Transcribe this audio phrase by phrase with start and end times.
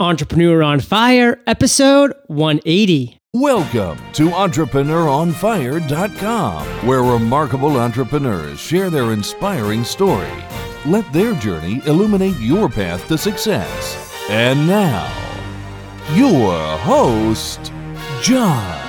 [0.00, 3.16] Entrepreneur on Fire, episode 180.
[3.32, 10.32] Welcome to EntrepreneurOnFire.com, where remarkable entrepreneurs share their inspiring story.
[10.84, 14.12] Let their journey illuminate your path to success.
[14.28, 15.06] And now,
[16.14, 17.72] your host,
[18.20, 18.80] John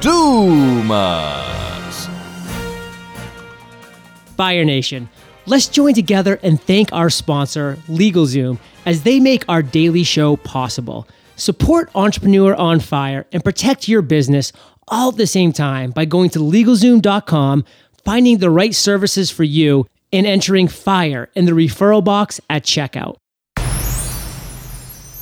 [0.00, 2.08] Dumas.
[4.36, 5.08] Fire Nation,
[5.50, 11.06] let's join together and thank our sponsor, LegalZoom as they make our daily show possible.
[11.36, 14.52] Support Entrepreneur on Fire and protect your business
[14.88, 17.64] all at the same time by going to LegalZoom.com,
[18.04, 23.16] finding the right services for you, and entering FIRE in the referral box at checkout.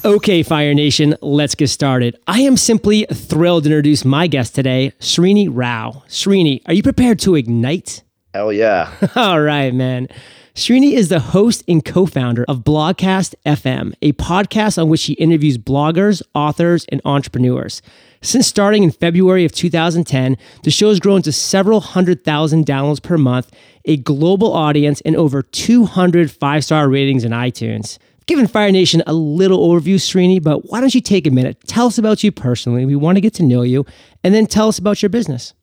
[0.05, 2.19] Okay, Fire Nation, let's get started.
[2.27, 6.05] I am simply thrilled to introduce my guest today, Srini Rao.
[6.09, 8.03] Srini, are you prepared to ignite?
[8.35, 8.93] Hell yeah.
[9.17, 10.09] All right, man.
[10.55, 15.13] Srini is the host and co founder of Blogcast FM, a podcast on which he
[15.15, 17.81] interviews bloggers, authors, and entrepreneurs.
[18.23, 23.01] Since starting in February of 2010, the show has grown to several hundred thousand downloads
[23.01, 23.53] per month,
[23.85, 27.99] a global audience, and over 200 five star ratings in iTunes.
[28.27, 31.57] Giving Fire Nation a little overview, Srini, but why don't you take a minute?
[31.67, 32.85] Tell us about you personally.
[32.85, 33.87] We want to get to know you,
[34.25, 35.55] and then tell us about your business.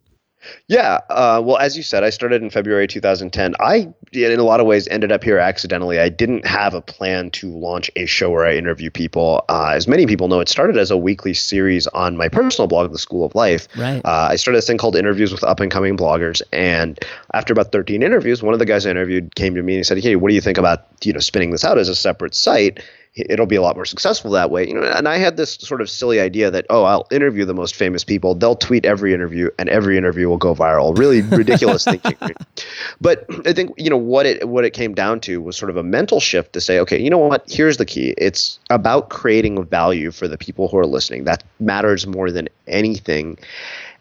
[0.67, 0.99] Yeah.
[1.09, 3.55] Uh, well, as you said, I started in February 2010.
[3.59, 5.99] I, in a lot of ways, ended up here accidentally.
[5.99, 9.43] I didn't have a plan to launch a show where I interview people.
[9.49, 12.91] Uh, as many people know, it started as a weekly series on my personal blog,
[12.91, 13.67] The Skool of Life.
[13.77, 14.01] Right.
[14.05, 16.99] Uh, I started a thing called Interviews with Up and Coming Bloggers, and
[17.33, 19.83] after about 13 interviews, one of the guys I interviewed came to me and he
[19.83, 22.35] said, "Hey, what do you think about you know spinning this out as a separate
[22.35, 22.81] site?"
[23.15, 24.67] It'll be a lot more successful that way.
[24.67, 27.53] You know, and I had this sort of silly idea that oh, I'll interview the
[27.53, 28.35] most famous people.
[28.35, 30.97] They'll tweet every interview, and every interview will go viral.
[30.97, 32.17] Really ridiculous thinking.
[32.99, 35.77] But I think you know what it what it came down to was sort of
[35.77, 37.43] a mental shift to say, okay, you know what?
[37.47, 38.13] Here's the key.
[38.17, 41.23] It's about creating value for the people who are listening.
[41.23, 43.37] That matters more than anything.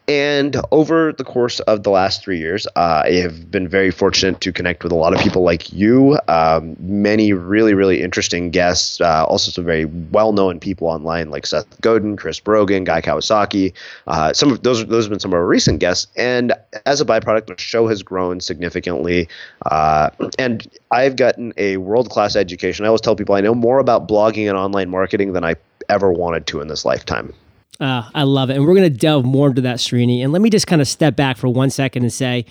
[0.07, 4.43] And over the course of the last three years, uh, I have been very fortunate
[4.43, 9.01] to connect with a lot of people like you, um, many really, really interesting guests,
[9.01, 13.73] uh, also some very well known people online like Seth Godin, Chris Brogan, Guy Kawasaki.
[14.07, 16.07] Uh, some of those, those have been some of our recent guests.
[16.17, 16.53] And
[16.85, 19.27] as a byproduct, the show has grown significantly.
[19.65, 22.85] Uh, and I've gotten a world class education.
[22.85, 25.57] I always tell people I know more about blogging and online marketing than I
[25.89, 27.33] ever wanted to in this lifetime.
[27.81, 28.57] Uh, I love it.
[28.57, 30.23] And we're going to delve more into that, Srini.
[30.23, 32.47] And let me just kind of step back for one second and say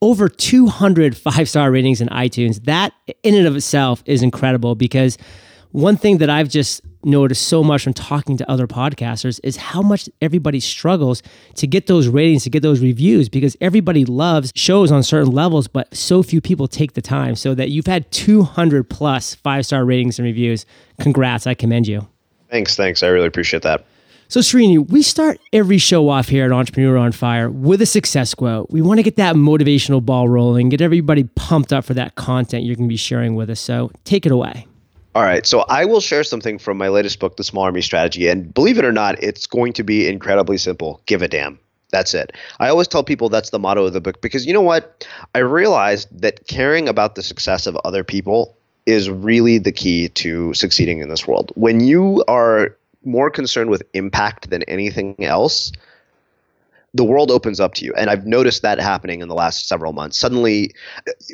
[0.00, 2.64] over 200 five star ratings in iTunes.
[2.64, 5.18] That in and of itself is incredible because
[5.70, 9.82] one thing that I've just noticed so much from talking to other podcasters is how
[9.82, 11.22] much everybody struggles
[11.56, 15.66] to get those ratings, to get those reviews, because everybody loves shows on certain levels,
[15.66, 17.34] but so few people take the time.
[17.34, 20.66] So that you've had 200 plus five star ratings and reviews.
[21.00, 21.46] Congrats.
[21.46, 22.06] I commend you.
[22.50, 22.76] Thanks.
[22.76, 23.02] Thanks.
[23.02, 23.84] I really appreciate that.
[24.32, 28.32] So, Srini, we start every show off here at Entrepreneur on Fire with a success
[28.32, 28.70] quote.
[28.70, 32.64] We want to get that motivational ball rolling, get everybody pumped up for that content
[32.64, 33.60] you're going to be sharing with us.
[33.60, 34.66] So, take it away.
[35.14, 35.44] All right.
[35.44, 38.26] So, I will share something from my latest book, The Small Army Strategy.
[38.28, 41.02] And believe it or not, it's going to be incredibly simple.
[41.04, 41.58] Give a damn.
[41.90, 42.32] That's it.
[42.58, 45.06] I always tell people that's the motto of the book because you know what?
[45.34, 48.56] I realized that caring about the success of other people
[48.86, 51.52] is really the key to succeeding in this world.
[51.54, 52.74] When you are
[53.04, 55.72] more concerned with impact than anything else,
[56.94, 57.92] the world opens up to you.
[57.94, 60.18] And I've noticed that happening in the last several months.
[60.18, 60.74] Suddenly,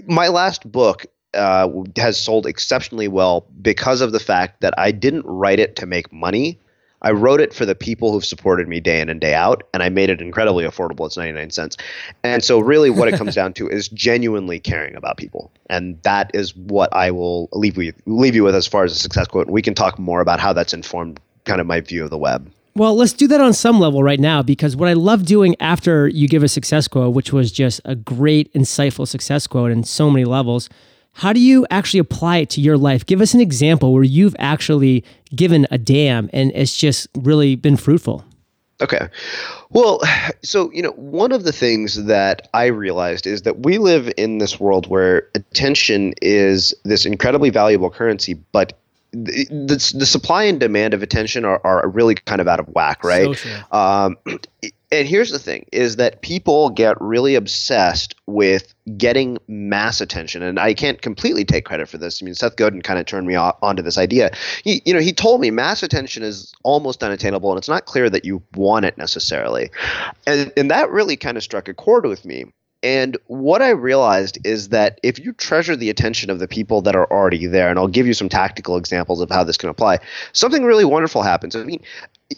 [0.07, 5.27] my last book uh, has sold exceptionally well because of the fact that I didn't
[5.27, 6.59] write it to make money.
[7.01, 9.85] I wrote it for the people who've supported me day in and day out, and
[9.85, 11.07] I made it incredibly affordable.
[11.07, 11.77] It's 99 cents.
[12.25, 15.53] And so, really, what it comes down to is genuinely caring about people.
[15.71, 18.97] And that is what I will leave, with, leave you with as far as a
[18.97, 19.49] success quote.
[19.49, 22.51] We can talk more about how that's informed kind of my view of the web.
[22.77, 26.07] Well, let's do that on some level right now because what I love doing after
[26.07, 30.11] you give a success quote, which was just a great, insightful success quote in so
[30.11, 30.69] many levels,
[31.15, 33.05] how do you actually apply it to your life?
[33.05, 35.05] Give us an example where you've actually
[35.35, 38.25] given a damn and it's just really been fruitful.
[38.81, 39.09] Okay.
[39.71, 40.01] Well,
[40.45, 44.39] so, you know, one of the things that I realized is that we live in
[44.39, 48.79] this world where attention is this incredibly valuable currency, but
[49.13, 52.69] the, the, the supply and demand of attention are, are really kind of out of
[52.69, 53.37] whack, right?
[53.37, 54.17] So um,
[54.93, 60.59] and here's the thing: is that people get really obsessed with getting mass attention, and
[60.59, 62.23] I can't completely take credit for this.
[62.23, 64.31] I mean, Seth Godin kind of turned me on, onto this idea.
[64.63, 68.11] He, you know, he told me mass attention is almost unattainable, and it's not clear
[68.11, 69.71] that you want it necessarily,
[70.27, 72.45] and and that really kind of struck a chord with me
[72.83, 76.95] And what I realized is that if you treasure the attention of the people that
[76.95, 79.99] are already there, and I'll give you some tactical examples of how this can apply,
[80.33, 81.57] something really wonderful happens.
[81.57, 81.83] I mean,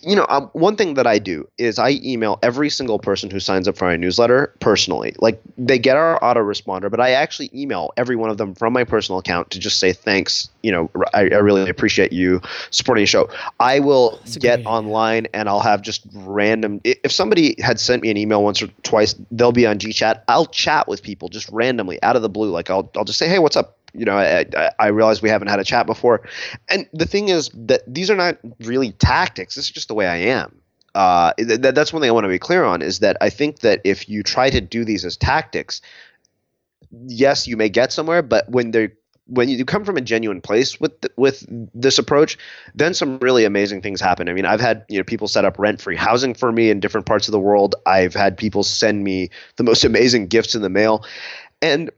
[0.02, 3.40] you know, um, one thing that I do is I email every single person who
[3.40, 5.14] signs up for my newsletter personally.
[5.18, 8.84] Like they get our autoresponder, but I actually email every one of them from my
[8.84, 10.48] personal account to just say thanks.
[10.62, 12.40] You know, I, I really appreciate you
[12.70, 13.28] supporting the show.
[13.58, 16.80] I will get online and I'll have just random.
[16.84, 20.22] If somebody had sent me an email once or twice, they'll be on GChat.
[20.28, 22.50] I'll chat with people just randomly out of the blue.
[22.50, 23.76] Like I'll I'll just say, hey, what's up?
[23.92, 26.22] You know, I, I realize we haven't had a chat before.
[26.68, 29.54] And the thing is that these are not really tactics.
[29.54, 30.60] This is just the way I am.
[30.94, 33.60] Uh, th- that's one thing I want to be clear on is that I think
[33.60, 35.80] that if you try to do these as tactics,
[37.06, 38.92] yes, you may get somewhere, but when they're
[39.30, 42.36] when you come from a genuine place with with this approach,
[42.74, 44.28] then some really amazing things happen.
[44.28, 46.80] I mean, I've had you know people set up rent free housing for me in
[46.80, 47.76] different parts of the world.
[47.86, 51.04] I've had people send me the most amazing gifts in the mail,
[51.62, 51.90] and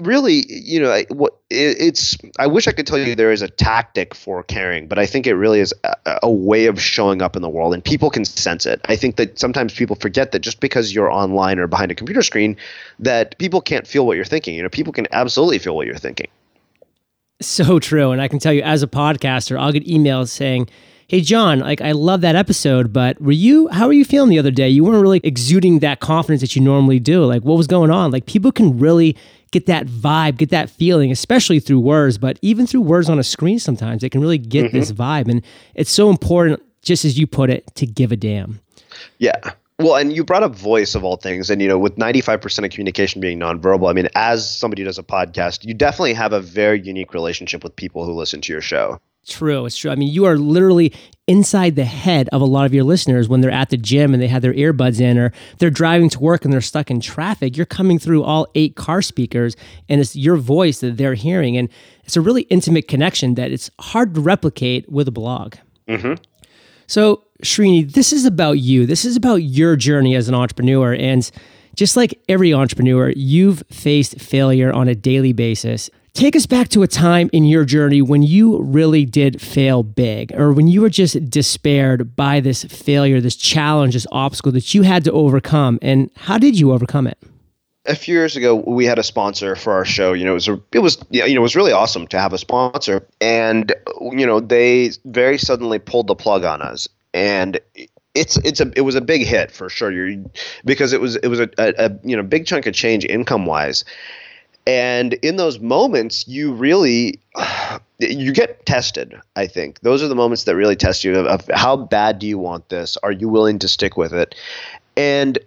[0.00, 2.16] really, you know, what it's.
[2.38, 5.26] I wish I could tell you there is a tactic for caring, but I think
[5.26, 8.24] it really is a, a, way of showing up in the world, and people can
[8.24, 8.80] sense it.
[8.86, 12.22] I think that sometimes people forget that just because you're online or behind a computer
[12.22, 12.56] screen,
[12.98, 14.54] that people can't feel what you're thinking.
[14.54, 16.28] You know, people can absolutely feel what you're thinking.
[17.40, 20.68] So true, and I can tell you, as a podcaster, I'll get emails saying
[21.08, 24.38] hey john like i love that episode but were you how were you feeling the
[24.38, 27.66] other day you weren't really exuding that confidence that you normally do like what was
[27.66, 29.14] going on like people can really
[29.52, 33.24] get that vibe, get that feeling, especially through words, but even through words on a
[33.24, 34.78] screen sometimes they can really get mm-hmm.
[34.78, 35.28] this vibe.
[35.28, 35.42] And
[35.76, 38.60] it's so important, just as you put it, to give a damn.
[39.18, 39.52] Yeah.
[39.78, 42.64] Well, and you brought up voice of all things, and you know, with ninety-five percent
[42.64, 46.32] of communication being nonverbal, I mean, as somebody who does a podcast, you definitely have
[46.32, 49.00] a very unique relationship with people who listen to your show.
[49.26, 49.90] True, it's true.
[49.90, 50.92] I mean, you are literally
[51.28, 54.20] inside the head of a lot of your listeners when they're at the gym and
[54.20, 57.56] they have their earbuds in, or they're driving to work and they're stuck in traffic.
[57.56, 59.54] You're coming through all eight car speakers,
[59.88, 61.68] and it's your voice that they're hearing, and
[62.04, 65.54] it's a really intimate connection that it's hard to replicate with a blog.
[65.86, 66.14] Mm-hmm.
[66.88, 68.86] So, Srini, this is about you.
[68.86, 71.30] This is about your journey as an entrepreneur, and
[71.76, 75.90] just like every entrepreneur, you've faced failure on a daily basis.
[76.14, 80.30] Take us back to a time in your journey when you really did fail big,
[80.34, 84.82] or when you were just despaired by this failure, this challenge, this obstacle that you
[84.82, 85.78] had to overcome.
[85.80, 87.18] And how did you overcome it?
[87.86, 90.48] a few years ago we had a sponsor for our show you know it was
[90.72, 93.74] it was you know it was really awesome to have a sponsor and
[94.12, 97.58] you know they very suddenly pulled the plug on us and
[98.14, 100.22] it's it's a it was a big hit for sure You're,
[100.64, 103.46] because it was it was a, a, a you know big chunk of change income
[103.46, 103.84] wise
[104.66, 107.20] and in those moments you really
[107.98, 109.80] you get tested i think.
[109.80, 112.68] Those are the moments that really test you of, of, how bad do you want
[112.68, 112.96] this?
[113.02, 114.34] Are you willing to stick with it?
[114.96, 115.38] And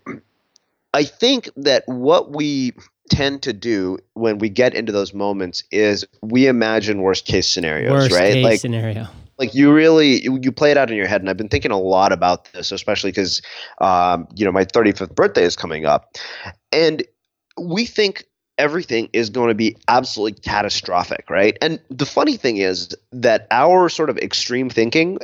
[0.93, 2.73] i think that what we
[3.09, 7.91] tend to do when we get into those moments is we imagine worst case scenarios
[7.91, 8.33] worst right?
[8.33, 9.07] case like scenario.
[9.37, 11.79] like you really you, play it out in your head and i've been thinking a
[11.79, 13.41] lot about this especially because
[13.79, 16.15] um, you know my 35th birthday is coming up.
[16.71, 17.03] And
[17.57, 18.25] we think
[18.57, 21.57] everything is going to be absolutely catastrophic, right?
[21.61, 25.19] And the funny thing is that our sort of extreme thinking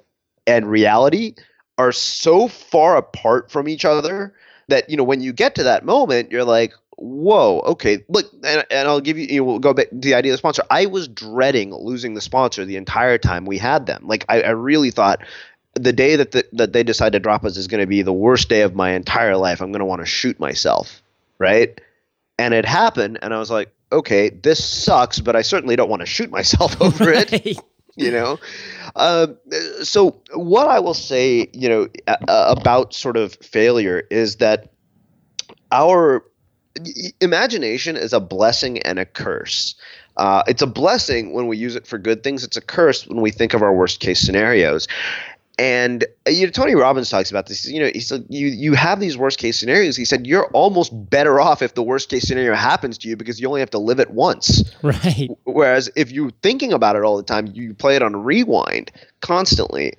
[0.47, 1.35] and reality
[1.77, 4.33] are so far apart from each other
[4.67, 8.65] that you know when you get to that moment you're like whoa okay look and,
[8.69, 10.63] and i'll give you you know, we'll go back to the idea of the sponsor.
[10.69, 14.07] I was dreading losing the sponsor the entire time we had them.
[14.07, 15.21] Like i, I really thought
[15.73, 18.13] the day that the, that they decide to drop us is going to be the
[18.13, 19.61] worst day of my entire life.
[19.61, 21.01] I'm going to want to shoot myself
[21.39, 21.79] right
[22.37, 26.01] and it happened and i was like okay this sucks but i certainly don't want
[26.01, 27.33] to shoot myself over right.
[27.33, 27.57] it
[27.97, 28.39] you know?
[28.95, 29.27] Uh,
[29.83, 34.71] so what i will say you know uh, about sort of failure is that
[35.71, 36.23] our
[37.19, 39.75] imagination is a blessing and a curse.
[40.17, 42.43] Uh, it's a blessing when we use it for good things.
[42.43, 44.87] It's a curse when we think of our worst case scenarios
[45.57, 47.65] and uh, you know, Tony Robbins talks about this.
[47.67, 49.95] You know, he said you you have these worst case scenarios.
[49.95, 53.39] He said you're almost better off if the worst case scenario happens to you because
[53.39, 54.63] you only have to live it once.
[54.83, 55.29] Right.
[55.43, 58.91] Whereas if you're thinking about it all the time, you play it on rewind
[59.21, 59.93] constantly.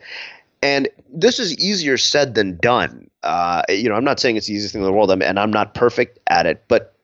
[0.61, 3.09] And this is easier said than done.
[3.23, 5.38] Uh, you know, I'm not saying it's the easiest thing in the world, I'm, and
[5.38, 6.64] I'm not perfect at it.
[6.66, 6.97] But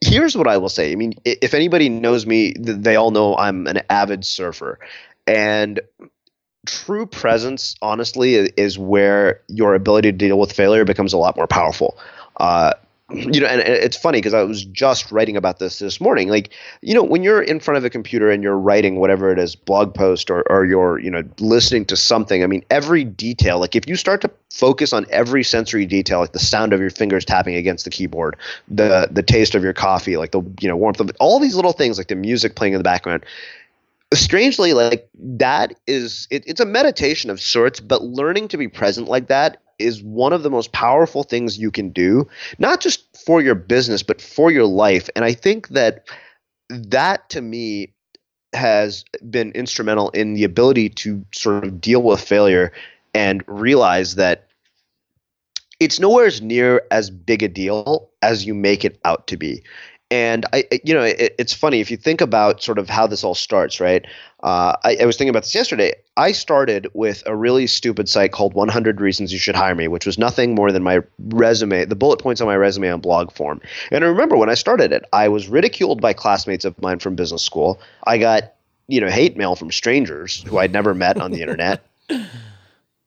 [0.00, 0.92] here's what I will say.
[0.92, 4.78] I mean, if anybody knows me, they all know I'm an avid surfer,
[5.26, 5.80] and
[6.66, 11.46] true presence, honestly, is where your ability to deal with failure becomes a lot more
[11.46, 11.98] powerful.
[12.36, 12.72] Uh,
[13.12, 16.28] you know, and it's funny because I was just writing about this this morning.
[16.28, 16.50] Like,
[16.80, 19.56] you know, when you're in front of a computer and you're writing whatever it is,
[19.56, 23.74] blog post or, or you're, you know, listening to something, I mean, every detail, like
[23.74, 27.24] if you start to focus on every sensory detail, like the sound of your fingers
[27.24, 28.36] tapping against the keyboard,
[28.68, 31.72] the the taste of your coffee, like the, you know, warmth of all these little
[31.72, 33.24] things, like the music playing in the background,
[34.12, 39.08] strangely like that is it, it's a meditation of sorts but learning to be present
[39.08, 43.40] like that is one of the most powerful things you can do, not just for
[43.40, 45.08] your business, but for your life.
[45.16, 46.06] And I think that
[46.68, 47.92] that to me
[48.52, 52.72] has been instrumental in the ability to sort of deal with failure
[53.14, 54.46] and realize that
[55.80, 59.62] it's nowhere as near as big a deal as you make it out to be
[60.10, 63.22] and I, you know, it, it's funny if you think about sort of how this
[63.22, 64.04] all starts, right?
[64.42, 65.92] Uh, I, I, was thinking about this yesterday.
[66.16, 70.06] I started with a really stupid site called 100 Reasons You Should Hire Me, which
[70.06, 73.60] was nothing more than my resume, the bullet points on my resume on blog form.
[73.92, 77.14] And I remember when I started it, I was ridiculed by classmates of mine from
[77.14, 77.80] business school.
[78.04, 78.54] I got,
[78.88, 81.84] you know, hate mail from strangers who I'd never met on the internet.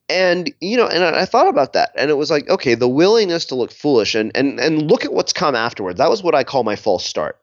[0.10, 3.46] and you know and i thought about that and it was like okay the willingness
[3.46, 5.98] to look foolish and and and look at what's come afterward.
[5.98, 7.40] That was what i call my false start.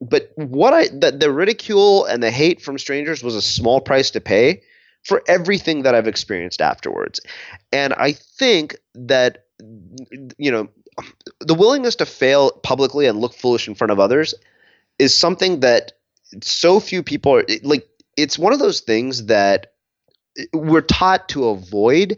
[0.00, 4.10] But what i the, the ridicule and the hate from strangers was a small price
[4.12, 4.62] to pay
[5.04, 7.20] for everything that i've experienced afterwards.
[7.72, 9.44] And i think that
[10.36, 10.68] you know
[11.38, 14.34] the willingness to fail publicly and look foolish in front of others
[14.98, 15.92] is something that
[16.42, 19.69] so few people are like it's one of those things that
[20.52, 22.16] we're taught to avoid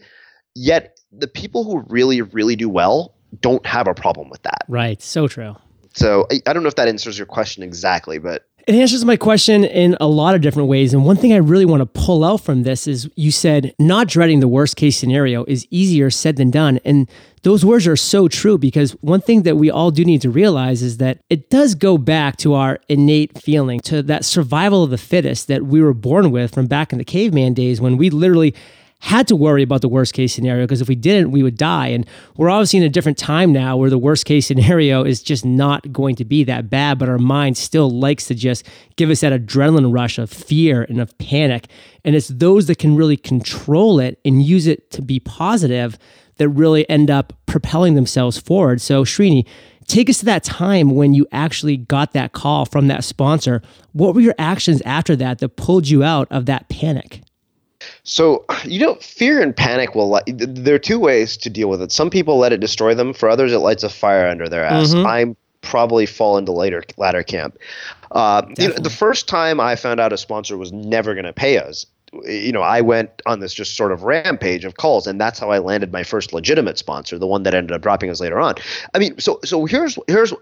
[0.54, 4.64] yet the people who really really do well don't have a problem with that.
[4.68, 5.00] Right.
[5.00, 5.56] So true.
[5.94, 9.16] So I, I, don't know if that answers your question exactly but it answers my
[9.16, 12.24] question in a lot of different ways and one thing i really want to pull
[12.24, 16.36] out from this is you said not dreading the worst case scenario is easier said
[16.36, 17.08] than done and
[17.42, 20.80] those words are so true because one thing that we all do need to realize
[20.82, 24.98] is that it does go back to our innate feeling, to that survival of the
[24.98, 28.54] fittest that we were born with from back in the caveman days when we literally
[29.02, 31.88] had to worry about the worst case scenario because if we didn't, we would die.
[31.88, 32.06] And
[32.36, 35.92] we're obviously in a different time now where the worst case scenario is just not
[35.92, 39.32] going to be that bad, but our mind still likes to just give us that
[39.32, 41.66] adrenaline rush of fear and of panic.
[42.04, 45.98] And it's those that can really control it and use it to be positive
[46.36, 48.80] that really end up propelling themselves forward.
[48.80, 49.48] So, Srini,
[49.88, 53.62] take us to that time when you actually got that call from that sponsor.
[53.92, 57.22] What were your actions after that that pulled you out of that panic?
[58.04, 61.92] So, you know, fear and panic will, there are two ways to deal with it.
[61.92, 64.94] Some people let it destroy them, for others, it lights a fire under their ass.
[64.94, 65.06] Mm-hmm.
[65.06, 67.56] I'm probably fall into later latter camp.
[68.10, 71.32] Uh, you know, the first time I found out a sponsor was never going to
[71.32, 71.86] pay us,
[72.24, 75.50] you know, I went on this just sort of rampage of calls, and that's how
[75.50, 78.56] I landed my first legitimate sponsor, the one that ended up dropping us later on.
[78.94, 80.32] I mean, so so here's here's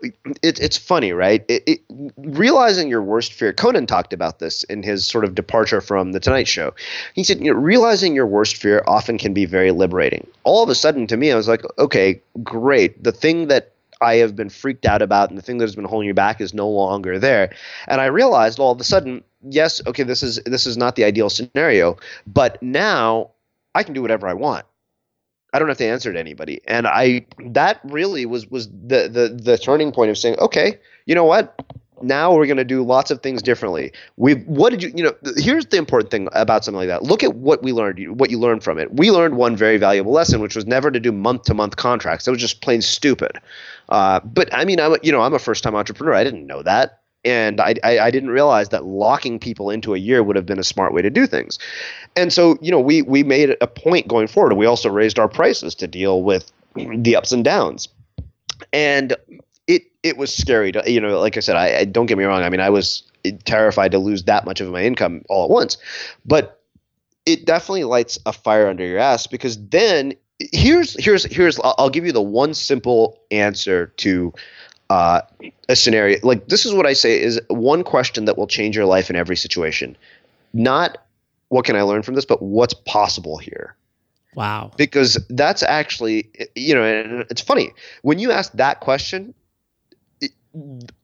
[0.43, 1.45] it, it's funny, right?
[1.49, 1.81] It, it,
[2.17, 3.53] realizing your worst fear.
[3.53, 6.75] Conan talked about this in his sort of departure from the Tonight Show.
[7.15, 10.27] He said, you know, realizing your worst fear often can be very liberating.
[10.43, 13.03] All of a sudden, to me, I was like, okay, great.
[13.03, 15.85] The thing that I have been freaked out about and the thing that has been
[15.85, 17.55] holding you back is no longer there.
[17.87, 21.05] And I realized all of a sudden, yes, okay, this is this is not the
[21.05, 23.31] ideal scenario, but now
[23.75, 24.67] I can do whatever I want.
[25.53, 26.61] I don't have to answer to anybody.
[26.67, 31.15] And I that really was was the the the turning point of saying, okay, you
[31.15, 31.61] know what?
[32.03, 33.93] Now we're going to do lots of things differently.
[34.17, 35.15] We what did you you know?
[35.37, 37.03] Here's the important thing about something like that.
[37.03, 38.19] Look at what we learned.
[38.19, 38.95] What you learned from it.
[38.95, 42.25] We learned one very valuable lesson, which was never to do month to month contracts.
[42.25, 43.33] That was just plain stupid.
[43.89, 46.15] Uh, but I mean, I'm you know I'm a first time entrepreneur.
[46.15, 49.99] I didn't know that, and I, I I didn't realize that locking people into a
[49.99, 51.59] year would have been a smart way to do things.
[52.17, 54.55] And so you know we we made a point going forward.
[54.55, 57.89] We also raised our prices to deal with the ups and downs.
[58.73, 59.17] And
[59.67, 62.25] it it was scary to you know like I said I, I don't get me
[62.25, 63.03] wrong I mean I was
[63.45, 65.77] terrified to lose that much of my income all at once,
[66.25, 66.63] but
[67.27, 70.15] it definitely lights a fire under your ass because then
[70.53, 74.33] here's here's here's I'll give you the one simple answer to
[74.91, 75.23] uh,
[75.69, 76.19] a scenario.
[76.23, 79.17] Like this is what I say is one question that will change your life in
[79.17, 79.97] every situation.
[80.53, 80.99] Not
[81.49, 83.77] what can I learn from this, but what's possible here.
[84.35, 84.73] Wow.
[84.77, 89.33] Because that's actually you know and it's funny when you ask that question.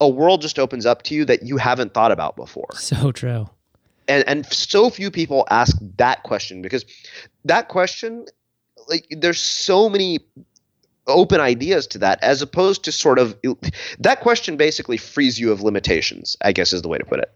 [0.00, 2.68] a world just opens up to you that you haven't thought about before.
[2.74, 3.48] So true.
[4.08, 6.84] And and so few people ask that question because
[7.44, 8.26] that question
[8.88, 10.20] like there's so many
[11.06, 13.36] open ideas to that as opposed to sort of
[13.98, 17.32] that question basically frees you of limitations i guess is the way to put it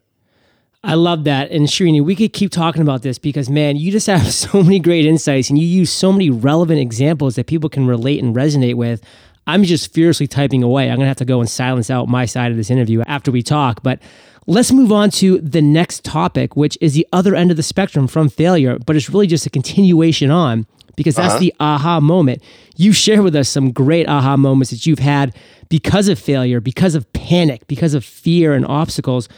[0.82, 1.50] I love that.
[1.50, 4.78] And Srini, we could keep talking about this because, man, you just have so many
[4.78, 8.76] great insights and you use so many relevant examples that people can relate and resonate
[8.76, 9.02] with.
[9.46, 10.84] I'm just fiercely typing away.
[10.84, 13.30] I'm going to have to go and silence out my side of this interview after
[13.30, 13.82] we talk.
[13.82, 14.00] But
[14.46, 18.06] let's move on to the next topic, which is the other end of the spectrum
[18.06, 21.38] from failure, but it's really just a continuation on because that's uh-huh.
[21.38, 22.42] the aha moment.
[22.76, 25.34] You share with us some great aha moments that you've had
[25.68, 29.28] because of failure, because of panic, because of fear and obstacles.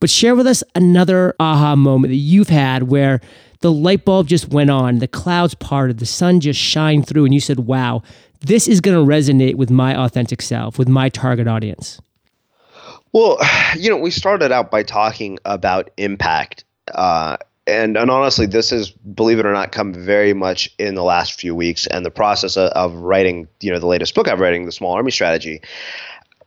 [0.00, 3.20] But share with us another aha moment that you've had where
[3.60, 7.34] the light bulb just went on, the clouds parted, the sun just shined through, and
[7.34, 8.02] you said, wow,
[8.40, 12.00] this is going to resonate with my authentic self, with my target audience?
[13.12, 13.38] Well,
[13.76, 16.64] you know, we started out by talking about impact.
[16.94, 17.36] Uh,
[17.70, 21.40] and, and honestly, this has, believe it or not, come very much in the last
[21.40, 21.86] few weeks.
[21.86, 24.92] And the process of, of writing, you know, the latest book I'm writing, The Small
[24.92, 25.60] Army Strategy,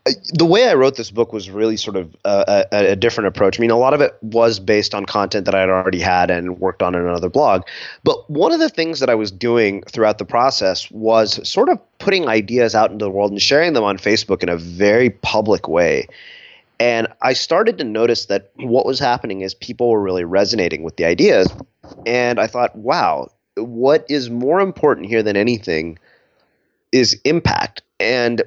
[0.05, 3.29] uh, the way I wrote this book was really sort of a, a, a, different
[3.29, 3.57] approach.
[3.57, 6.29] I mean, a lot of it was based on content that I had already had
[6.29, 7.63] and worked on in another blog.
[8.03, 11.79] But one of the things that I was doing throughout the process was sort of
[11.99, 15.69] putting ideas out into the world and sharing them on Facebook in a very public
[15.69, 16.07] way.
[16.79, 20.97] And I started to notice that what was happening is people were really resonating with
[20.97, 21.47] the ideas.
[22.05, 25.99] And I thought, wow, what is more important here than anything
[26.91, 27.81] is impact.
[27.99, 28.41] And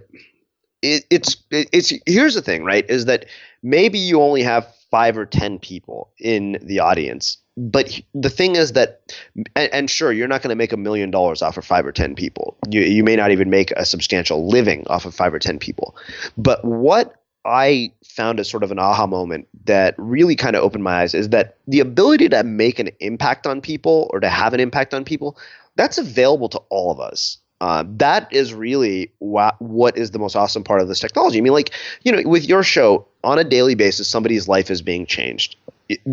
[0.83, 2.89] it, it's it's here's the thing, right?
[2.89, 3.27] Is that
[3.63, 8.73] maybe you only have five or ten people in the audience, but the thing is
[8.73, 9.17] that,
[9.55, 11.93] and, and sure, you're not going to make a million dollars off of five or
[11.93, 12.57] ten people.
[12.69, 15.97] You you may not even make a substantial living off of five or ten people.
[16.37, 17.15] But what
[17.47, 21.15] I found as sort of an aha moment that really kind of opened my eyes
[21.15, 24.93] is that the ability to make an impact on people or to have an impact
[24.93, 25.39] on people
[25.77, 30.37] that's available to all of us uh, that is really wha- what is the most
[30.37, 31.39] awesome part of this technology.
[31.39, 31.73] I mean, like,
[32.03, 35.57] you know, with your show, on a daily basis, somebody's life is being changed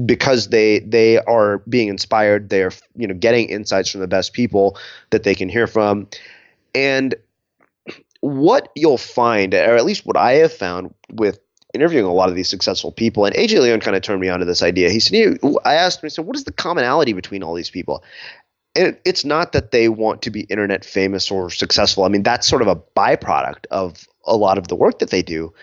[0.06, 2.50] because they they are being inspired.
[2.50, 4.78] They're you know getting insights from the best people
[5.10, 6.08] that they can hear from,
[6.74, 7.14] and
[8.24, 11.40] what you'll find, or at least what I have found with
[11.74, 14.40] interviewing a lot of these successful people, and AJ Leon kind of turned me on
[14.40, 14.90] to this idea.
[14.90, 18.04] He said, I asked him, I said, what is the commonality between all these people?
[18.76, 22.06] and it's not that they want to be internet famous or successful.
[22.06, 25.22] I mean, that's sort of a byproduct of a lot of the work that they
[25.22, 25.54] do.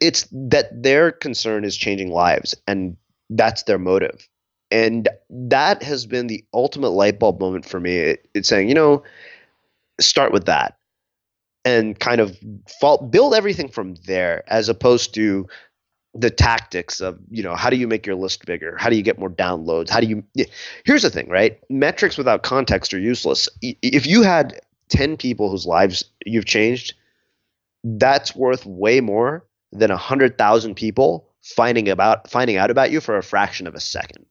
[0.00, 2.96] It's that their concern is changing lives, and
[3.30, 4.28] that's their motive.
[4.70, 7.96] And that has been the ultimate light bulb moment for me.
[7.96, 9.02] It, it's saying, you know,
[9.98, 10.75] start with that
[11.66, 12.38] and kind of
[13.10, 15.48] build everything from there as opposed to
[16.14, 18.76] the tactics of you know how do you make your list bigger?
[18.78, 19.90] How do you get more downloads?
[19.90, 20.24] How do you
[20.84, 21.60] here's the thing right?
[21.68, 23.48] Metrics without context are useless.
[23.60, 26.94] If you had 10 people whose lives you've changed
[27.84, 33.22] that's worth way more than 100,000 people finding about finding out about you for a
[33.22, 34.24] fraction of a second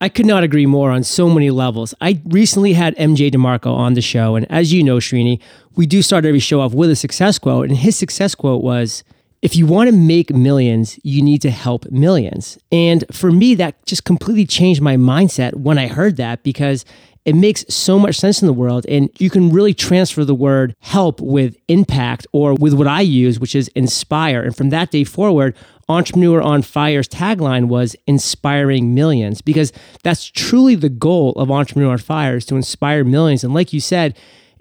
[0.00, 1.94] I could not agree more on so many levels.
[2.02, 5.40] I recently had MJ DeMarco on the show, and as you know, Srini,
[5.74, 9.04] we do start every show off with a success quote, and his success quote was,
[9.40, 12.58] if you want to make millions, you need to help millions.
[12.70, 16.84] And for me, that just completely changed my mindset when I heard that because
[17.24, 18.86] it makes so much sense in the world.
[18.88, 23.38] And you can really transfer the word help with impact or with what I use,
[23.38, 24.42] which is inspire.
[24.42, 25.54] And from that day forward,
[25.88, 29.72] Entrepreneur on Fire's tagline was inspiring millions because
[30.02, 33.44] that's truly the goal of Entrepreneur on Fire is to inspire millions.
[33.44, 34.16] And like you said,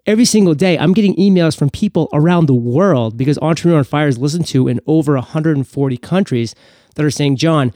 [0.06, 4.08] every single day, I'm getting emails from people around the world because Entrepreneur on Fire
[4.08, 6.54] is listened to in over 140 countries
[6.94, 7.74] that are saying, John,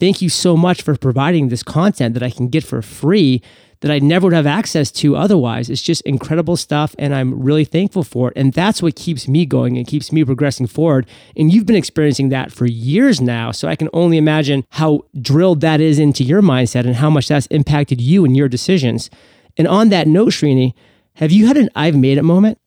[0.00, 3.42] thank you so much for providing this content that I can get for free
[3.80, 5.70] that I never would have access to otherwise.
[5.70, 8.36] It's just incredible stuff, and I'm really thankful for it.
[8.36, 11.06] And that's what keeps me going and keeps me progressing forward.
[11.36, 13.52] And you've been experiencing that for years now.
[13.52, 17.28] So I can only imagine how drilled that is into your mindset and how much
[17.28, 19.10] that's impacted you and your decisions.
[19.56, 20.74] And on that note, Srini,
[21.14, 22.58] have you had an I've made it moment?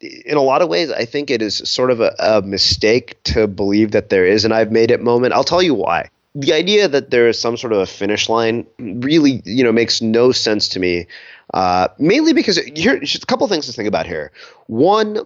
[0.00, 3.46] in a lot of ways, I think it is sort of a, a, mistake to
[3.46, 5.32] believe that there is an I've made it moment.
[5.32, 6.10] I'll tell you why.
[6.38, 10.02] The idea that there is some sort of a finish line really, you know, makes
[10.02, 11.06] no sense to me.
[11.54, 14.32] Uh, mainly because here, just a couple things to think about here.
[14.66, 15.20] One,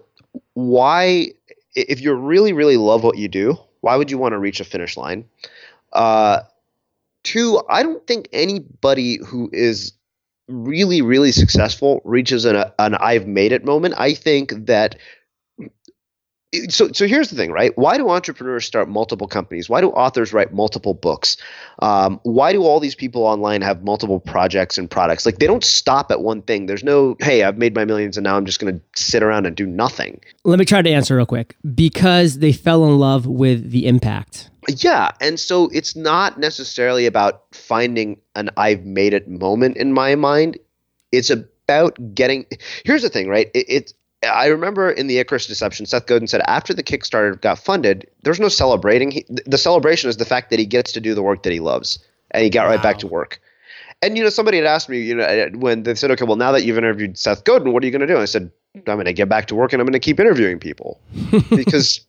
[0.53, 1.33] why,
[1.75, 4.63] if you really, really love what you do, why would you want to reach a
[4.63, 5.25] finish line?
[5.91, 6.41] Uh,
[7.23, 9.91] two, I don't think anybody who is
[10.47, 14.95] really, really successful reaches an, an I've made it moment, I think that
[16.69, 17.77] so so here's the thing right?
[17.77, 19.69] Why do entrepreneurs start multiple companies?
[19.69, 21.37] Why do authors write multiple books?
[21.79, 25.25] Um, why do all these people online have multiple projects and products?
[25.25, 26.65] Like they don't stop at one thing.
[26.65, 29.45] There's no hey i've made my millions and now i'm just going to sit around
[29.45, 30.19] and do nothing.
[30.43, 31.55] Let me try to answer real quick.
[31.73, 34.49] Because they fell in love with the impact.
[34.67, 40.15] Yeah and so it's not necessarily about finding an i've made it moment in my
[40.15, 40.57] mind.
[41.13, 42.45] It's about getting
[42.83, 43.49] here's the thing right?
[43.53, 47.57] It, it's I remember in the Icarus Deception, Seth Godin said after the Kickstarter got
[47.57, 49.11] funded, there's no celebrating.
[49.11, 51.59] He, the celebration is the fact that he gets to do the work that he
[51.59, 51.97] loves,
[52.31, 52.71] and he got wow.
[52.75, 53.41] right back to work.
[54.03, 56.35] And you know, somebody had asked me, you know, uh, when they said, "Okay, well,
[56.35, 58.51] now that you've interviewed Seth Godin, what are you going to do?" And I said,
[58.75, 60.99] "I'm going to get back to work, and I'm going to keep interviewing people
[61.49, 62.01] because."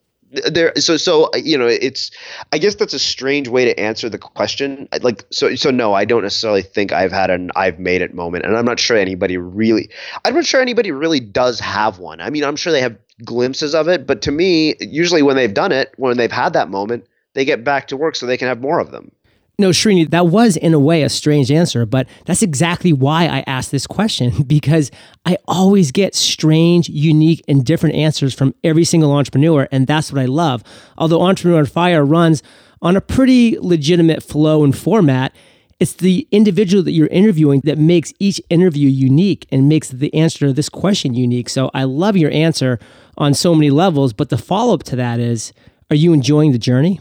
[0.51, 2.11] There so so uh, you know it's
[2.51, 4.87] i guess that's a strange way to answer the question.
[5.01, 8.45] Like so so no i don't necessarily think i've had an i've made it moment
[8.45, 9.89] and i'm not sure anybody really
[10.25, 12.21] i'm not sure anybody really does have one.
[12.21, 15.53] I mean i'm sure they have glimpses of it but to me usually when they've
[15.53, 18.47] done it when they've had that moment they get back to work so they can
[18.47, 19.11] have more of them
[19.59, 23.43] no, Srini, that was in a way a strange answer, but that's exactly why I
[23.45, 24.89] asked this question because
[25.25, 30.21] I always get strange, unique, and different answers from every single entrepreneur, and that's what
[30.21, 30.63] I love.
[30.97, 32.41] Although Entrepreneur on Fire runs
[32.81, 35.35] on a pretty legitimate flow and format,
[35.79, 40.47] it's the individual that you're interviewing that makes each interview unique and makes the answer
[40.47, 41.49] to this question unique.
[41.49, 42.79] So I love your answer
[43.17, 45.53] on so many levels, but the follow up to that is
[45.91, 46.99] are you enjoying the journey?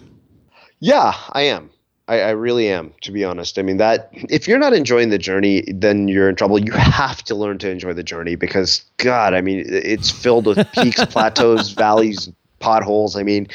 [0.81, 1.72] Yeah, I am.
[2.13, 3.59] I, I, really am, to be honest.
[3.59, 6.59] I mean, that if you're not enjoying the journey, then you're in trouble.
[6.59, 10.71] You have to learn to enjoy the journey because, God, I mean, it's filled with
[10.73, 13.17] peaks, plateaus, valleys, potholes.
[13.17, 13.49] I mean,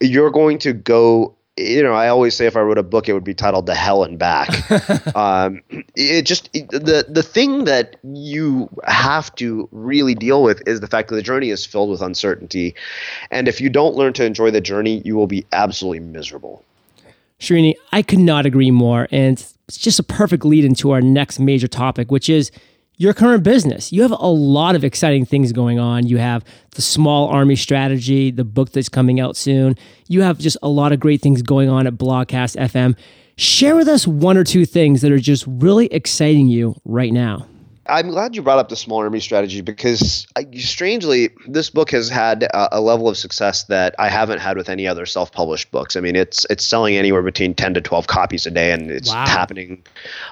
[0.00, 1.34] you're going to go.
[1.56, 3.74] You know, I always say if I wrote a book, it would be titled "The
[3.74, 4.50] Hell and Back."
[5.16, 5.62] um,
[5.94, 10.86] it just it, the the thing that you have to really deal with is the
[10.86, 12.74] fact that the journey is filled with uncertainty,
[13.30, 16.62] and if you don't learn to enjoy the journey, you will be absolutely miserable.
[17.40, 19.08] Srini, I could not agree more.
[19.10, 22.50] And it's just a perfect lead into our next major topic, which is
[22.98, 23.92] your current business.
[23.92, 26.06] You have a lot of exciting things going on.
[26.06, 26.44] You have
[26.74, 29.76] the small army strategy, the book that's coming out soon.
[30.08, 32.96] You have just a lot of great things going on at Blogcast FM.
[33.36, 37.46] Share with us one or two things that are just really exciting you right now.
[37.88, 42.44] I'm glad you brought up the small army strategy because, strangely, this book has had
[42.44, 45.96] a, a, level of success that I haven't had with any other self-published books.
[45.96, 49.10] I mean, it's it's selling anywhere between 10 to 12 copies a day, and it's
[49.10, 49.26] wow.
[49.26, 49.82] happening.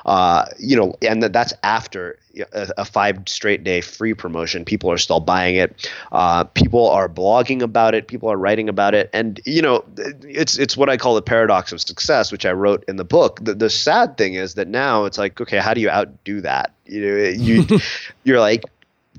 [0.04, 2.18] Uh, you know, and that's after
[2.53, 4.64] a, five straight day free promotion.
[4.64, 5.90] People are still buying it.
[6.12, 8.09] Uh, people are blogging about it.
[8.09, 11.73] People are writing about it, and you know, it's it's what I call the paradox
[11.73, 13.40] of success, which I wrote in the book.
[13.42, 16.73] The, the sad thing is that now it's like, okay, how do you outdo that?
[16.87, 17.81] You know, you
[18.25, 18.64] you're like,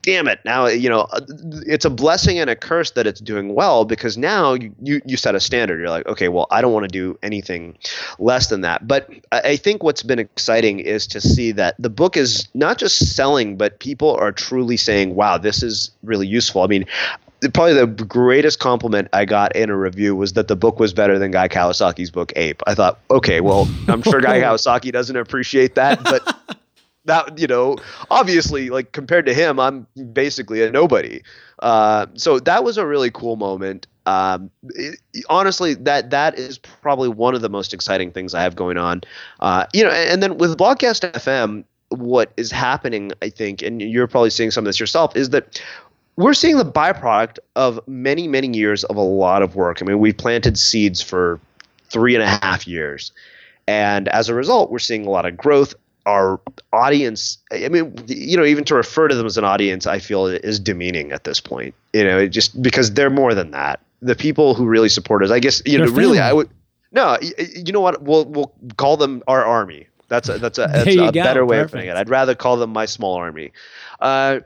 [0.05, 0.39] damn it.
[0.45, 1.21] Now you know uh,
[1.65, 5.17] it's a blessing and a curse that it's doing well because now you, you, you
[5.17, 5.79] set a standard.
[5.79, 7.77] You're like okay well i don't want to do anything
[8.19, 8.87] less than that.
[8.87, 13.15] But i think what's been exciting is to see that the book is not just
[13.15, 16.61] selling but people are truly saying wow this is really useful.
[16.61, 16.85] I mean
[17.53, 21.19] probably the greatest compliment I got in a review was that the book was better
[21.19, 22.61] than Guy Kawasaki's book Ape.
[22.65, 26.57] I thought, okay, well, I'm sure Guy Kawasaki doesn't appreciate that, but
[27.05, 27.77] that you know
[28.09, 31.21] obviously like compared to him i'm basically a nobody.
[31.59, 33.87] Uh, so that was a really cool moment.
[34.05, 38.55] Um, it, honestly that that is probably one of the most exciting things i have
[38.55, 39.01] going on.
[39.39, 43.81] Uh, you know and, and then with blogcast fm what is happening i think and
[43.81, 45.61] you're probably seeing some of this yourself is that
[46.17, 49.81] we're seeing the byproduct of many many years of a lot of work.
[49.81, 51.39] I mean we planted seeds for
[51.89, 53.11] three and a half years.
[53.67, 55.73] And as a result, we're seeing a lot of growth,
[56.05, 56.39] our
[56.71, 60.27] audience i mean you know even to refer to them as an audience i feel
[60.27, 63.79] is demeaning at this point you know just because they're more than that.
[64.01, 66.49] The people who really support us i guess you they're know really i would
[66.95, 68.01] no you know what?
[68.01, 69.87] We'll we'll call them our army.
[70.07, 71.95] That's a that's a, that's a better way of putting it.
[71.95, 73.51] I'd rather call them my small army.
[73.99, 74.39] Uh,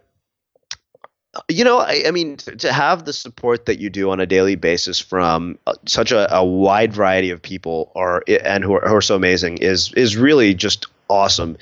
[1.48, 4.56] you know, I, I, mean, to have the support that you do on a daily
[4.56, 8.96] basis from uh, such a, a, wide variety of people, are and who are, who
[8.96, 11.58] are so amazing, is is really just awesome.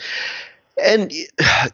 [0.84, 1.12] And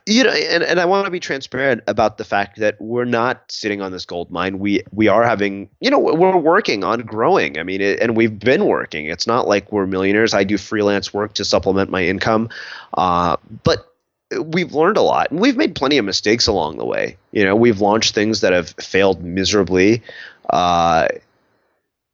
[0.08, 3.44] you know, and, and I want to be transparent about the fact that we're not
[3.52, 4.60] sitting on this gold mine.
[4.60, 7.60] We we are having, you know, we're working on growing.
[7.60, 9.08] I mean, it, and we've been working.
[9.08, 10.34] It's not like we're millionaires.
[10.34, 12.50] I do freelance work to supplement my income,
[12.94, 13.94] uh, but
[14.40, 17.18] we've learned a lot and we've made plenty of mistakes along the way.
[17.32, 20.02] You know, we've launched things that have failed miserably.
[20.50, 21.08] Uh,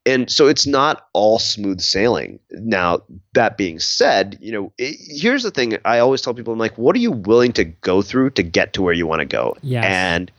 [0.05, 2.39] and so it's not all smooth sailing.
[2.51, 3.01] Now,
[3.33, 6.77] that being said, you know, it, here's the thing I always tell people I'm like,
[6.77, 9.57] what are you willing to go through to get to where you want to go?
[9.61, 9.85] Yes.
[9.85, 10.31] And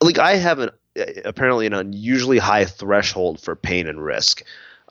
[0.00, 0.70] like I have an
[1.24, 4.42] apparently an unusually high threshold for pain and risk.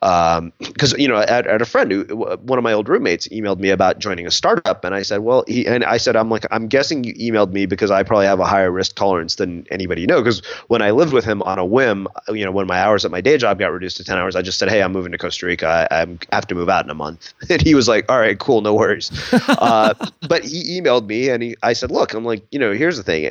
[0.01, 2.03] Because um, you know, at, at a friend who
[2.41, 5.43] one of my old roommates emailed me about joining a startup, and I said, well,
[5.47, 8.39] he and I said, I'm like, I'm guessing you emailed me because I probably have
[8.39, 10.21] a higher risk tolerance than anybody you know.
[10.21, 13.11] Because when I lived with him on a whim, you know, when my hours at
[13.11, 15.17] my day job got reduced to ten hours, I just said, hey, I'm moving to
[15.17, 15.87] Costa Rica.
[15.91, 18.39] I, I have to move out in a month, and he was like, all right,
[18.39, 19.11] cool, no worries.
[19.49, 19.93] uh,
[20.29, 23.03] but he emailed me, and he, I said, look, I'm like, you know, here's the
[23.03, 23.23] thing: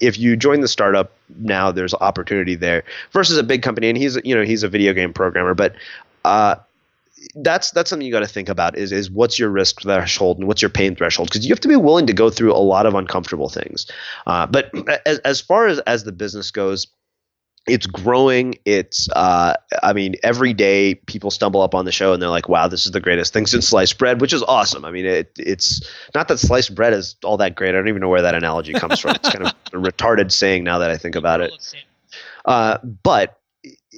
[0.00, 2.82] if you join the startup now, there's opportunity there
[3.12, 5.74] versus a big company, and he's, you know, he's a video game programmer, but
[6.24, 6.56] uh,
[7.36, 10.46] that's that's something you got to think about is is what's your risk threshold and
[10.46, 12.86] what's your pain threshold because you have to be willing to go through a lot
[12.86, 13.90] of uncomfortable things.
[14.26, 14.70] Uh, but
[15.06, 16.86] as, as far as as the business goes,
[17.66, 18.56] it's growing.
[18.64, 22.48] It's, uh, I mean, every day people stumble up on the show and they're like,
[22.48, 24.84] "Wow, this is the greatest thing since sliced bread," which is awesome.
[24.84, 27.70] I mean, it, it's not that sliced bread is all that great.
[27.70, 29.12] I don't even know where that analogy comes from.
[29.14, 31.52] It's kind of a retarded saying now that I think about it.
[32.44, 33.40] Uh, but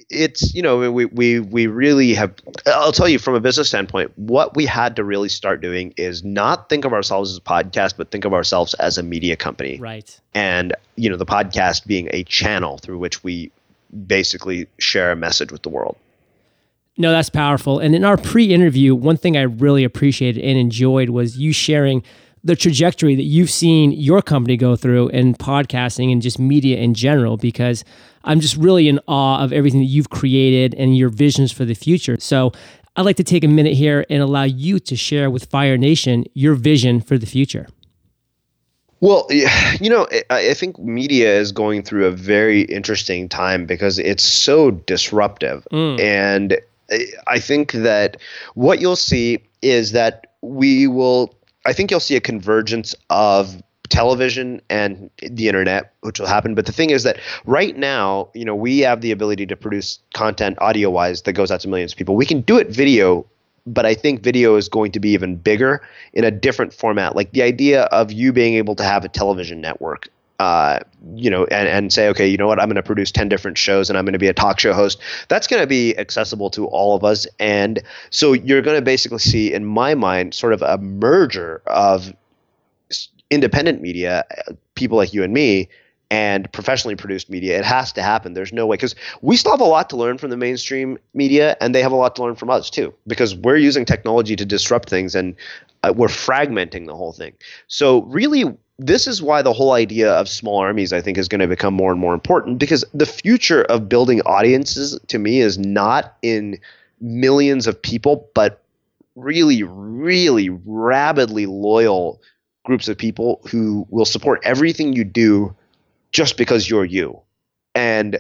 [0.09, 2.33] it's you know we we we really have
[2.67, 6.23] I'll tell you from a business standpoint what we had to really start doing is
[6.23, 9.79] not think of ourselves as a podcast but think of ourselves as a media company.
[9.79, 10.19] Right.
[10.35, 13.51] And you know the podcast being a channel through which we
[14.07, 15.97] basically share a message with the world.
[16.97, 17.81] No that's powerful.
[17.81, 22.05] And in our pre-interview one thing I really appreciated and enjoyed was you sharing
[22.47, 26.95] the trajectory that you've seen your company go through in podcasting and just media in
[26.95, 27.85] general because
[28.23, 31.75] I'm just really in awe of everything that you've created and your visions for the
[31.75, 32.17] future.
[32.21, 32.53] So
[32.95, 36.25] I'd like to take a minute here and allow you to share with Fire Nation
[36.35, 37.67] your vision for the future.
[39.01, 44.25] Well, you know, I think media is going through a very interesting time because it's
[44.25, 45.67] so disruptive.
[45.73, 46.01] Mm.
[46.01, 46.61] And
[47.27, 48.17] I think that
[48.55, 51.35] what you'll see is that we will,
[51.67, 56.55] I think you'll see a convergence of television and the internet, which will happen.
[56.55, 59.99] But the thing is that right now, you know, we have the ability to produce
[60.15, 62.17] content audio wise that goes out to millions of people.
[62.17, 63.27] We can do it video,
[63.67, 67.17] but I think video is going to be even bigger in a different format.
[67.17, 70.09] Like the idea of you being able to have a television network.
[70.39, 70.81] Uh,
[71.15, 73.57] you know, and, and say, okay, you know what, I'm going to produce 10 different
[73.57, 75.01] shows and I'm going to be a talk show host.
[75.29, 77.27] That's going to be accessible to all of us.
[77.39, 82.15] And so you're going to basically see, in my mind, sort of a merger of
[83.31, 84.25] independent media,
[84.75, 85.69] people like you and me,
[86.11, 87.59] and professionally produced media.
[87.59, 88.35] It has to happen.
[88.35, 91.57] There's no way because we still have a lot to learn from the mainstream media,
[91.61, 92.95] and they have a lot to learn from us too.
[93.07, 95.35] Because we're using technology to disrupt things, and
[95.83, 97.33] uh, we're fragmenting the whole thing.
[97.67, 98.45] So really,
[98.79, 101.73] this is why the whole idea of small armies, I think, is going to become
[101.73, 102.59] more and more important.
[102.59, 106.59] Because the future of building audiences, to me, is not in
[107.01, 108.63] millions of people, but
[109.15, 112.21] really, really rabidly loyal
[112.65, 115.55] groups of people who will support everything you do
[116.13, 117.19] just because you're you.
[117.75, 118.19] And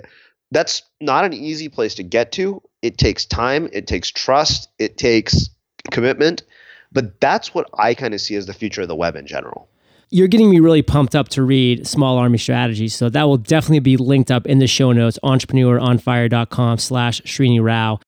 [0.52, 2.62] that's not an easy place to get to.
[2.80, 5.50] It takes time, it takes trust, it takes
[5.90, 6.44] commitment.
[6.92, 9.68] But that's what I kind of see as the future of the web in general.
[10.10, 12.94] You're getting me really pumped up to read Small Army Strategies.
[12.94, 17.98] So that will definitely be linked up in the show notes, entrepreneuronfire.com slash Srini Rao.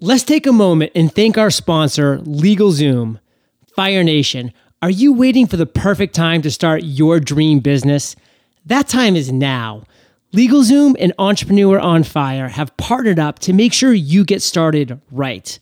[0.00, 3.20] Let's take a moment and thank our sponsor, LegalZoom,
[3.74, 8.14] Fire Nation are you waiting for the perfect time to start your dream business?
[8.66, 9.84] That time is now.
[10.34, 15.58] LegalZoom and Entrepreneur on Fire have partnered up to make sure you get started right.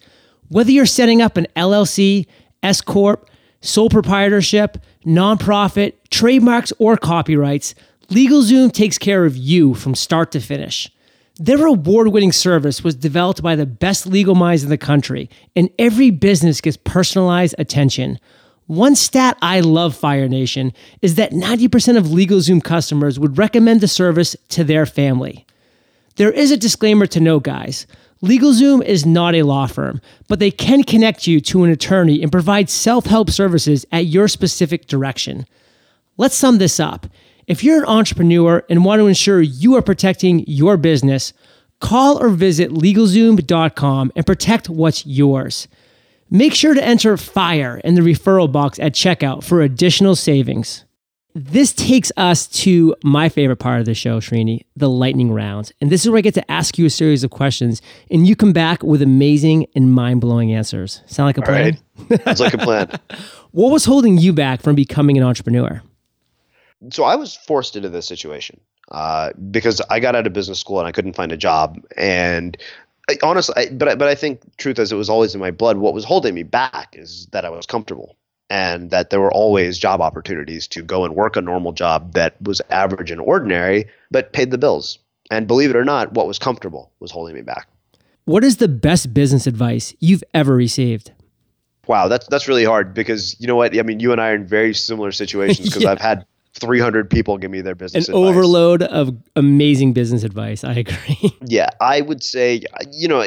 [0.48, 2.26] Whether you're setting up an LLC,
[2.62, 3.30] S Corp,
[3.64, 7.74] sole proprietorship, nonprofit, trademarks, or copyrights,
[8.08, 10.90] LegalZoom takes care of you from start to finish.
[11.36, 15.70] Their award winning service was developed by the best legal minds in the country, and
[15.78, 18.20] every business gets personalized attention.
[18.66, 20.72] One stat I love, Fire Nation,
[21.02, 25.44] is that 90% of LegalZoom customers would recommend the service to their family.
[26.16, 27.86] There is a disclaimer to note, guys.
[28.24, 32.32] LegalZoom is not a law firm, but they can connect you to an attorney and
[32.32, 35.46] provide self help services at your specific direction.
[36.16, 37.06] Let's sum this up.
[37.46, 41.34] If you're an entrepreneur and want to ensure you are protecting your business,
[41.80, 45.68] call or visit LegalZoom.com and protect what's yours.
[46.30, 50.86] Make sure to enter FIRE in the referral box at checkout for additional savings.
[51.36, 55.72] This takes us to my favorite part of the show, Srini, the lightning round.
[55.80, 58.36] And this is where I get to ask you a series of questions and you
[58.36, 61.02] come back with amazing and mind blowing answers.
[61.06, 61.76] Sound like a plan?
[61.98, 62.24] All right.
[62.24, 62.88] Sounds like a plan.
[63.50, 65.82] what was holding you back from becoming an entrepreneur?
[66.92, 68.60] So I was forced into this situation
[68.92, 71.84] uh, because I got out of business school and I couldn't find a job.
[71.96, 72.56] And
[73.10, 75.50] I, honestly, I, but I, but I think truth is it was always in my
[75.50, 75.78] blood.
[75.78, 78.16] What was holding me back is that I was comfortable
[78.50, 82.40] and that there were always job opportunities to go and work a normal job that
[82.42, 84.98] was average and ordinary, but paid the bills.
[85.30, 87.68] And believe it or not, what was comfortable was holding me back.
[88.26, 91.12] What is the best business advice you've ever received?
[91.86, 93.76] Wow, that's that's really hard because you know what?
[93.78, 95.90] I mean, you and I are in very similar situations because yeah.
[95.90, 98.28] I've had 300 people give me their business An advice.
[98.28, 100.64] overload of amazing business advice.
[100.64, 101.36] I agree.
[101.44, 103.24] yeah, I would say, you know,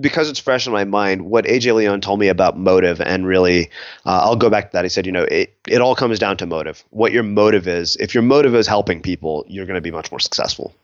[0.00, 3.70] because it's fresh in my mind, what AJ Leon told me about motive, and really,
[4.06, 4.84] uh, I'll go back to that.
[4.84, 6.84] He said, you know, it, it all comes down to motive.
[6.90, 7.96] What your motive is.
[7.96, 10.74] If your motive is helping people, you're going to be much more successful.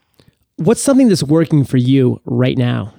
[0.57, 2.93] What's something that's working for you right now?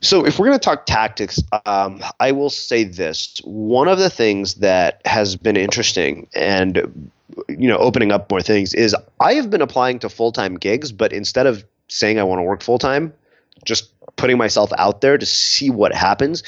[0.00, 4.10] So, if we're going to talk tactics, um, I will say this: one of the
[4.10, 7.08] things that has been interesting and
[7.48, 10.92] you know opening up more things is I have been applying to full time gigs,
[10.92, 13.14] but instead of saying I want to work full time,
[13.64, 16.42] just putting myself out there to see what happens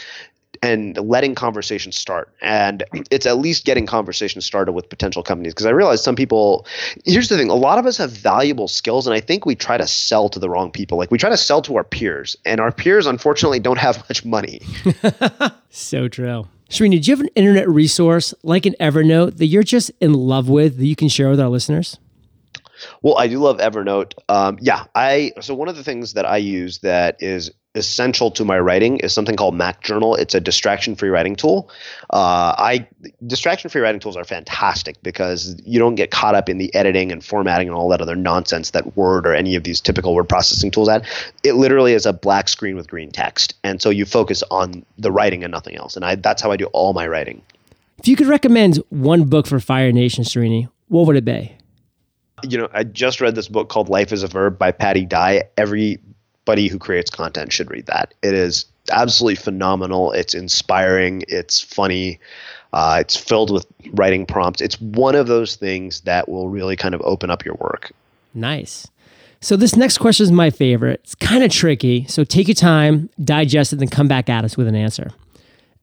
[0.63, 2.33] and letting conversations start.
[2.41, 6.67] And it's at least getting conversations started with potential companies because I realize some people.
[7.05, 9.77] Here's the thing: a lot of us have valuable skills, and I think we try
[9.77, 10.99] to sell to the wrong people.
[10.99, 14.25] Like we try to sell to our peers, and our peers unfortunately don't have much
[14.25, 14.61] money.
[15.71, 16.49] so true.
[16.69, 20.49] Srini, do you have an internet resource like an Evernote that you're just in love
[20.49, 21.99] with that you can share with our listeners?
[23.03, 24.13] Well, I do love Evernote.
[24.29, 28.45] Um, yeah, I so one of the things that I use that is essential to
[28.45, 30.15] my writing is something called Mac Journal.
[30.17, 31.71] It's a distraction-free writing tool.
[32.11, 32.87] Uh, I
[33.27, 37.23] distraction-free writing tools are fantastic because you don't get caught up in the editing and
[37.23, 40.71] formatting and all that other nonsense that Word or any of these typical word processing
[40.71, 41.07] tools add.
[41.45, 45.13] It literally is a black screen with green text, and so you focus on the
[45.13, 45.97] writing and nothing else.
[45.97, 47.43] And I, that's how I do all my writing.
[47.99, 51.56] If you could recommend one book for Fire Nation, Srini, what would it be?
[52.43, 55.43] You know, I just read this book called Life is a Verb by Patti Digh.
[55.57, 58.13] Everybody who creates content should read that.
[58.23, 60.13] It is absolutely phenomenal.
[60.13, 61.25] It's inspiring.
[61.29, 62.21] It's funny.
[62.73, 64.61] Uh, it's filled with writing prompts.
[64.61, 67.93] It's one of those things that will really kind of open up your work.
[68.35, 68.87] Nice.
[69.41, 71.01] So this next question is my favorite.
[71.05, 72.07] It's kind of tricky.
[72.07, 75.11] So take your time, digest it, then come back at us with an answer.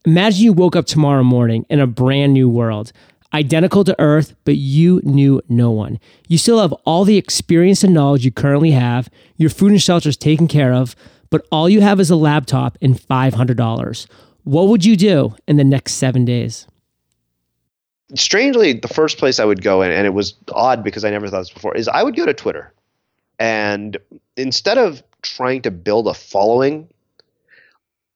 [0.05, 2.91] Imagine you woke up tomorrow morning in a brand new world
[3.33, 5.99] identical to Earth, but you knew no one.
[6.27, 10.09] You still have all the experience and knowledge you currently have, your food and shelter
[10.09, 10.95] is taken care of,
[11.29, 14.07] but all you have is a laptop and $500.
[14.43, 16.67] What would you do in the next seven days?
[18.15, 21.27] Strangely, the first place I would go, and, and it was odd because I never
[21.27, 22.71] thought this before, is I would go to Twitter.
[23.39, 23.97] And
[24.37, 26.87] instead of trying to build a following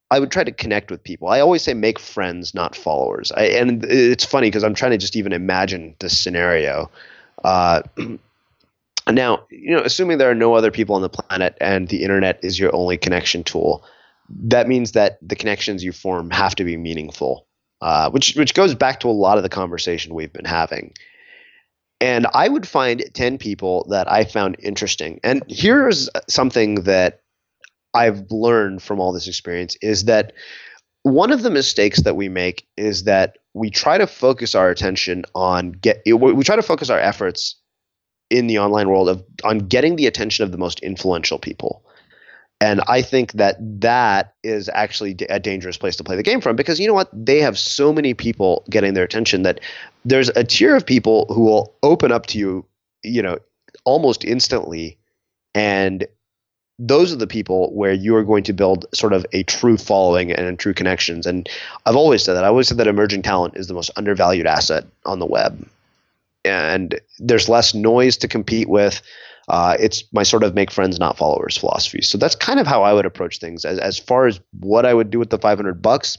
[0.09, 1.27] I would try to connect with people.
[1.27, 3.31] I always say make friends, not followers.
[3.33, 6.89] I, and it's funny because I'm trying to just even imagine this scenario.
[7.43, 7.81] Uh,
[9.11, 12.39] now, you know, assuming there are no other people on the planet and the internet
[12.41, 13.83] is your only connection tool,
[14.29, 17.45] that means that the connections you form have to be meaningful.
[17.79, 20.91] Uh, which which goes back to a lot of the conversation we've been having.
[22.01, 25.19] And I would find 10 people that I found interesting.
[25.23, 27.21] And here's something that
[27.97, 30.33] I've learned from all this experience is that
[31.01, 35.25] one of the mistakes that we make is that we try to focus our attention
[35.33, 37.55] on get we try to focus our efforts
[38.29, 41.83] in the online world of on getting the attention of the most influential people.
[42.59, 46.55] And I think that that is actually a dangerous place to play the game from
[46.55, 47.09] because you know what?
[47.13, 49.59] They have so many people getting their attention that
[50.05, 52.65] there's a tier of people who will open up to you,
[53.03, 53.37] you know,
[53.85, 54.97] almost instantly
[55.53, 56.07] and
[56.79, 60.31] those are the people where you are going to build sort of a true following
[60.31, 61.25] and true connections.
[61.25, 61.49] And
[61.85, 62.43] I've always said that.
[62.43, 65.67] I always said that emerging talent is the most undervalued asset on the web.
[66.45, 69.01] And there's less noise to compete with.
[69.47, 72.01] Uh, it's my sort of make friends, not followers philosophy.
[72.01, 73.65] So that's kind of how I would approach things.
[73.65, 76.17] As, as far as what I would do with the 500 bucks,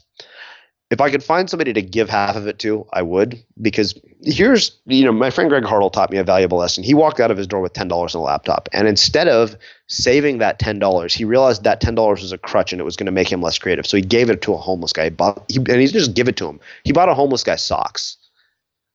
[0.90, 3.42] if I could find somebody to give half of it to, I would.
[3.60, 6.82] Because here's, you know, my friend Greg Hartle taught me a valuable lesson.
[6.82, 8.70] He walked out of his door with $10 on a laptop.
[8.72, 9.54] And instead of
[9.88, 13.12] saving that $10, he realized that $10 was a crutch and it was going to
[13.12, 13.86] make him less creative.
[13.86, 15.04] So he gave it to a homeless guy.
[15.04, 16.58] He bought, he, and he just give it to him.
[16.84, 18.16] He bought a homeless guy socks.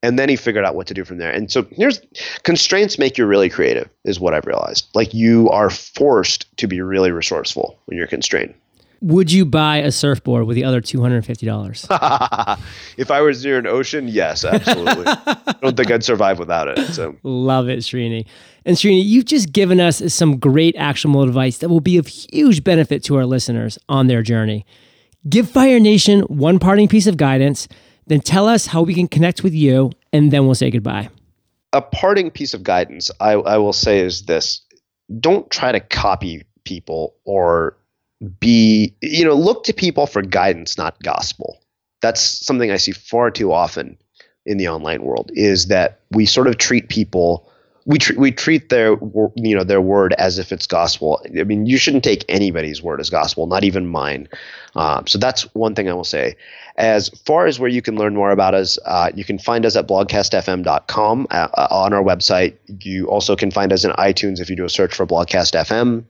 [0.01, 1.31] And then he figured out what to do from there.
[1.31, 2.01] And so here's
[2.41, 4.87] constraints make you really creative, is what I've realized.
[4.93, 8.53] Like you are forced to be really resourceful when you're constrained.
[9.03, 11.85] Would you buy a surfboard with the other two hundred and fifty dollars?
[12.97, 15.03] if I was near an ocean, yes, absolutely.
[15.07, 16.93] I don't think I'd survive without it.
[16.93, 18.25] So love it, Srini.
[18.63, 22.63] And Srini, you've just given us some great actionable advice that will be of huge
[22.63, 24.65] benefit to our listeners on their journey.
[25.27, 27.67] Give Fire Nation one parting piece of guidance,
[28.07, 31.09] then tell us how we can connect with you, and then we'll say goodbye.
[31.73, 34.61] A parting piece of guidance I, I will say is this:
[35.19, 37.75] don't try to copy people or
[38.39, 41.59] be you know look to people for guidance not gospel
[42.01, 43.97] that's something i see far too often
[44.45, 47.49] in the online world is that we sort of treat people
[47.85, 48.97] we treat we treat their
[49.35, 51.21] you know their word as if it's gospel.
[51.37, 54.29] I mean, you shouldn't take anybody's word as gospel, not even mine.
[54.75, 56.35] Um, so that's one thing I will say.
[56.77, 59.75] As far as where you can learn more about us, uh, you can find us
[59.75, 62.55] at blogcastfm.com uh, uh, on our website.
[62.83, 66.05] You also can find us in iTunes if you do a search for Blogcast FM.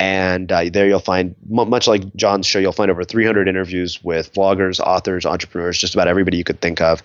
[0.00, 4.32] And uh, there you'll find, much like John's show, you'll find over 300 interviews with
[4.32, 7.02] bloggers, authors, entrepreneurs, just about everybody you could think of.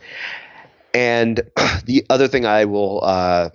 [0.94, 1.42] And
[1.86, 3.50] the other thing I will uh,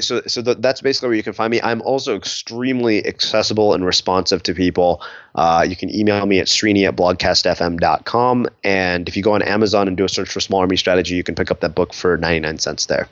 [0.00, 1.60] so so the, that's basically where you can find me.
[1.62, 5.02] I'm also extremely accessible and responsive to people.
[5.34, 8.48] Uh, you can email me at srini at blogcastfm.com.
[8.64, 11.22] And if you go on Amazon and do a search for Small Army Strategy, you
[11.24, 13.08] can pick up that book for 99 cents there.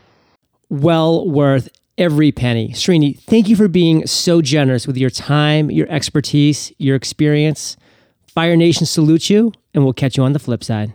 [0.68, 1.68] Well worth
[2.00, 2.70] every penny.
[2.70, 7.76] Srini, thank you for being so generous with your time, your expertise, your experience.
[8.26, 10.94] Fire Nation salutes you, and we'll catch you on the flip side.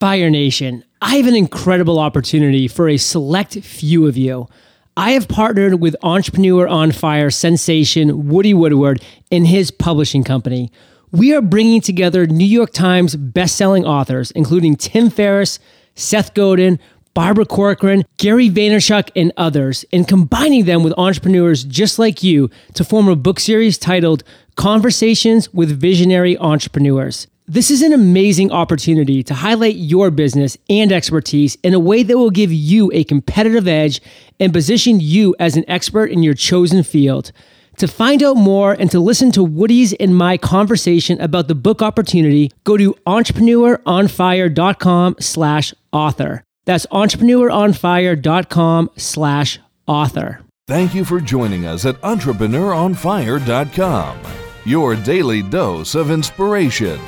[0.00, 4.48] Fire Nation, I have an incredible opportunity for a select few of you.
[4.96, 9.00] I have partnered with Entrepreneur on Fire sensation Woody Woodward
[9.30, 10.72] and his publishing company.
[11.12, 15.60] We are bringing together New York Times bestselling authors, including Tim Ferriss,
[15.94, 16.78] Seth Godin,
[17.14, 22.84] Barbara Corcoran, Gary Vaynerchuk, and others, and combining them with entrepreneurs just like you to
[22.84, 24.24] form a book series titled
[24.56, 27.26] Conversations with Visionary Entrepreneurs.
[27.46, 32.16] This is an amazing opportunity to highlight your business and expertise in a way that
[32.16, 34.00] will give you a competitive edge
[34.40, 37.32] and position you as an expert in your chosen field.
[37.78, 41.82] To find out more and to listen to Woody's and my conversation about the book
[41.82, 46.44] opportunity, go to entrepreneuronfire.com slash author.
[46.64, 50.40] That's entrepreneuronfire.com slash author.
[50.68, 54.18] Thank you for joining us at entrepreneuronfire.com,
[54.64, 56.98] your daily dose of inspiration.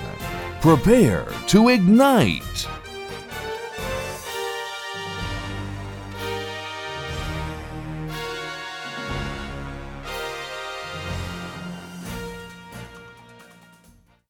[0.60, 2.73] Prepare to ignite.